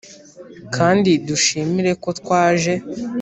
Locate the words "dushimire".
1.27-1.91